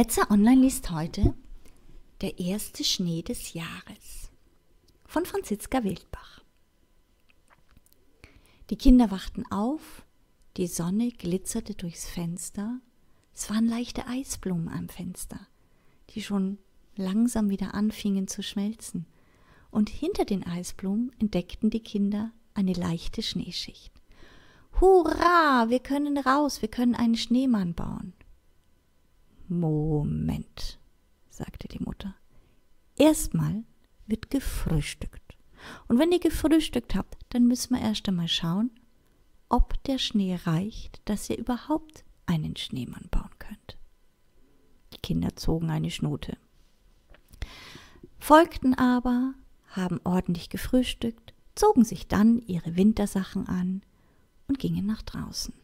[0.00, 1.34] Etza Online liest heute
[2.20, 4.30] Der erste Schnee des Jahres
[5.04, 6.40] von Franziska Wildbach.
[8.70, 10.06] Die Kinder wachten auf,
[10.56, 12.78] die Sonne glitzerte durchs Fenster,
[13.34, 15.40] es waren leichte Eisblumen am Fenster,
[16.10, 16.58] die schon
[16.94, 19.04] langsam wieder anfingen zu schmelzen,
[19.72, 23.92] und hinter den Eisblumen entdeckten die Kinder eine leichte Schneeschicht.
[24.80, 28.12] Hurra, wir können raus, wir können einen Schneemann bauen.
[29.48, 30.78] Moment,
[31.30, 32.14] sagte die Mutter.
[32.96, 33.64] Erstmal
[34.06, 35.36] wird gefrühstückt.
[35.86, 38.70] Und wenn ihr gefrühstückt habt, dann müssen wir erst einmal schauen,
[39.48, 43.78] ob der Schnee reicht, dass ihr überhaupt einen Schneemann bauen könnt.
[44.92, 46.36] Die Kinder zogen eine Schnute.
[48.18, 49.34] Folgten aber,
[49.68, 53.82] haben ordentlich gefrühstückt, zogen sich dann ihre Wintersachen an
[54.48, 55.54] und gingen nach draußen.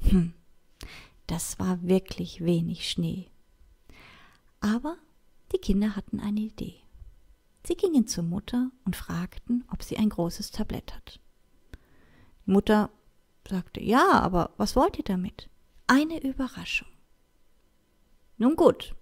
[0.00, 0.34] Hm,
[1.26, 3.30] das war wirklich wenig Schnee.
[4.60, 4.96] Aber
[5.52, 6.76] die Kinder hatten eine Idee.
[7.66, 11.20] Sie gingen zur Mutter und fragten, ob sie ein großes Tablett hat.
[12.46, 12.90] Die Mutter
[13.48, 15.48] sagte, ja, aber was wollt ihr damit?
[15.86, 16.88] Eine Überraschung.
[18.38, 18.94] Nun gut,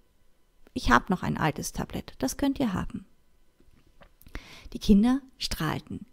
[0.73, 3.05] ich habe noch ein altes Tablett, das könnt ihr haben.
[4.73, 6.05] Die Kinder strahlten,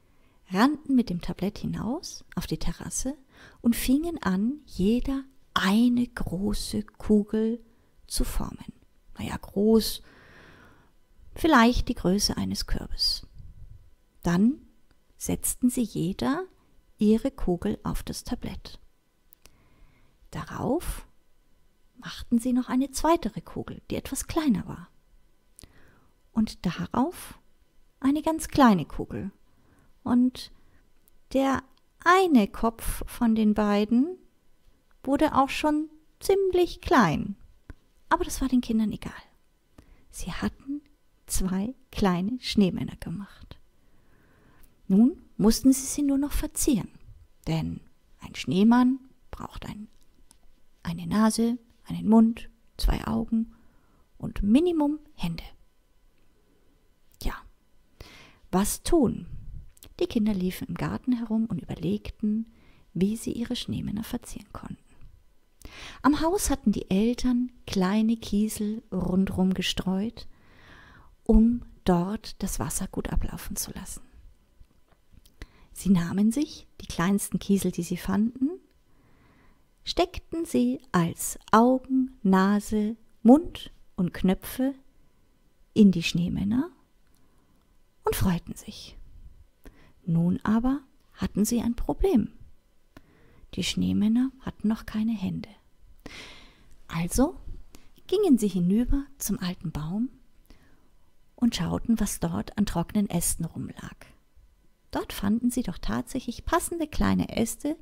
[0.50, 3.16] rannten mit dem Tablett hinaus auf die Terrasse
[3.60, 5.24] und fingen an, jeder
[5.54, 7.62] eine große Kugel
[8.06, 8.72] zu formen.
[9.18, 10.02] Naja, groß,
[11.34, 13.26] vielleicht die Größe eines Kürbis.
[14.22, 14.60] Dann
[15.16, 16.44] setzten sie jeder
[16.98, 18.78] ihre Kugel auf das Tablett.
[20.30, 21.06] Darauf
[21.96, 24.88] machten sie noch eine zweitere Kugel, die etwas kleiner war.
[26.32, 27.38] Und darauf
[28.00, 29.30] eine ganz kleine Kugel.
[30.02, 30.50] Und
[31.32, 31.62] der
[32.04, 34.18] eine Kopf von den beiden
[35.02, 35.88] wurde auch schon
[36.20, 37.36] ziemlich klein.
[38.08, 39.12] Aber das war den Kindern egal.
[40.10, 40.82] Sie hatten
[41.26, 43.58] zwei kleine Schneemänner gemacht.
[44.86, 46.90] Nun mussten sie sie nur noch verzieren,
[47.46, 47.80] denn
[48.20, 48.98] ein Schneemann
[49.30, 49.88] braucht ein,
[50.82, 53.54] eine Nase, einen Mund, zwei Augen
[54.18, 55.44] und Minimum Hände.
[57.22, 57.34] Ja,
[58.50, 59.26] was tun?
[60.00, 62.52] Die Kinder liefen im Garten herum und überlegten,
[62.92, 64.81] wie sie ihre Schneemänner verzieren konnten.
[66.04, 70.26] Am Haus hatten die Eltern kleine Kiesel rundrum gestreut,
[71.22, 74.02] um dort das Wasser gut ablaufen zu lassen.
[75.72, 78.50] Sie nahmen sich die kleinsten Kiesel, die sie fanden,
[79.84, 84.74] steckten sie als Augen, Nase, Mund und Knöpfe
[85.72, 86.70] in die Schneemänner
[88.04, 88.96] und freuten sich.
[90.04, 90.80] Nun aber
[91.14, 92.32] hatten sie ein Problem.
[93.54, 95.48] Die Schneemänner hatten noch keine Hände.
[96.88, 97.36] Also
[98.06, 100.10] gingen sie hinüber zum alten Baum
[101.34, 103.96] und schauten, was dort an trockenen Ästen rumlag.
[104.90, 107.76] Dort fanden sie doch tatsächlich passende kleine Äste,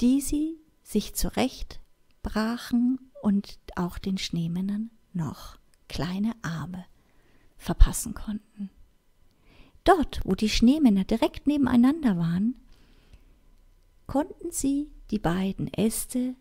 [0.00, 1.80] die sie sich zurecht
[2.22, 5.58] brachen und auch den Schneemännern noch
[5.88, 6.84] kleine Arme
[7.56, 8.70] verpassen konnten.
[9.84, 12.56] Dort, wo die Schneemänner direkt nebeneinander waren,
[14.06, 16.34] konnten sie die beiden Äste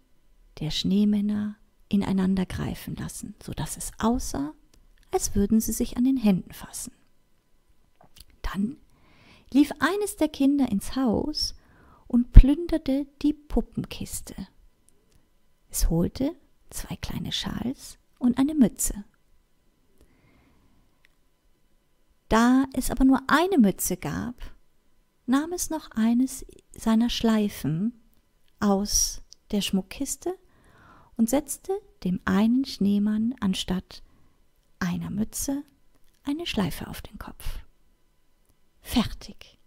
[0.59, 1.57] der Schneemänner
[1.89, 4.53] ineinander greifen lassen, so dass es aussah,
[5.11, 6.91] als würden sie sich an den Händen fassen.
[8.41, 8.77] Dann
[9.51, 11.55] lief eines der Kinder ins Haus
[12.07, 14.35] und plünderte die Puppenkiste.
[15.69, 16.35] Es holte
[16.69, 19.03] zwei kleine Schals und eine Mütze.
[22.29, 24.35] Da es aber nur eine Mütze gab,
[25.25, 28.01] nahm es noch eines seiner Schleifen
[28.59, 29.21] aus
[29.51, 30.37] der Schmuckkiste
[31.17, 34.03] und setzte dem einen Schneemann anstatt
[34.79, 35.63] einer Mütze
[36.23, 37.59] eine Schleife auf den Kopf.
[38.81, 39.57] Fertig.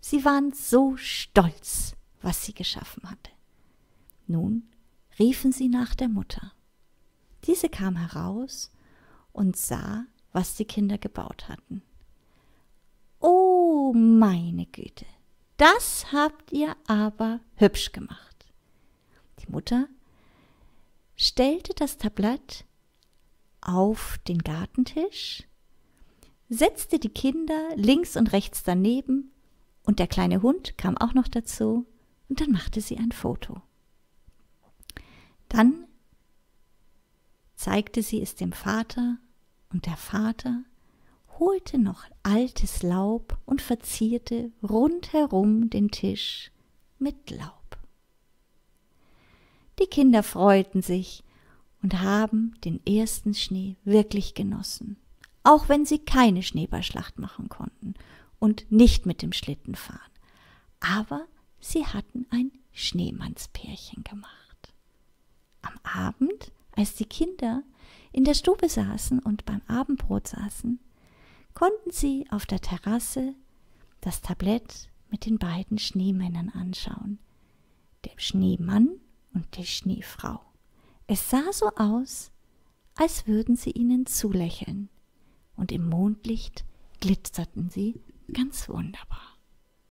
[0.00, 3.30] Sie waren so stolz, was sie geschaffen hatte.
[4.26, 4.68] Nun
[5.18, 6.52] riefen sie nach der Mutter.
[7.44, 8.70] Diese kam heraus
[9.32, 11.82] und sah, was die Kinder gebaut hatten.
[13.20, 15.06] Oh, meine Güte,
[15.56, 18.46] das habt ihr aber hübsch gemacht.
[19.40, 19.88] Die Mutter
[21.22, 22.64] stellte das Tablett
[23.60, 25.44] auf den Gartentisch,
[26.48, 29.30] setzte die Kinder links und rechts daneben
[29.84, 31.86] und der kleine Hund kam auch noch dazu
[32.28, 33.62] und dann machte sie ein Foto.
[35.48, 35.86] Dann
[37.54, 39.18] zeigte sie es dem Vater
[39.72, 40.64] und der Vater
[41.38, 46.50] holte noch altes Laub und verzierte rundherum den Tisch
[46.98, 47.61] mit Laub.
[49.82, 51.24] Die Kinder freuten sich
[51.82, 54.96] und haben den ersten Schnee wirklich genossen,
[55.42, 57.94] auch wenn sie keine Schneeballschlacht machen konnten
[58.38, 59.98] und nicht mit dem Schlitten fahren.
[60.78, 61.26] Aber
[61.58, 64.72] sie hatten ein Schneemannspärchen gemacht.
[65.62, 67.64] Am Abend, als die Kinder
[68.12, 70.78] in der Stube saßen und beim Abendbrot saßen,
[71.54, 73.34] konnten sie auf der Terrasse
[74.00, 77.18] das Tablett mit den beiden Schneemännern anschauen,
[78.04, 79.01] dem Schneemann
[79.34, 80.40] und der Schneefrau.
[81.06, 82.30] Es sah so aus,
[82.94, 84.88] als würden sie ihnen zulächeln,
[85.56, 86.64] und im Mondlicht
[87.00, 88.00] glitzerten sie
[88.32, 89.31] ganz wunderbar.